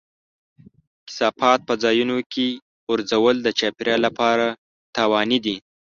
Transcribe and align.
کثافات 1.07 1.59
په 1.67 1.73
ځایونو 1.83 2.17
کې 2.33 2.47
غورځول 2.85 3.35
د 3.41 3.47
چاپېریال 3.59 4.01
لپاره 4.07 4.45
زیانمن 4.95 5.31
دي. 5.45 5.55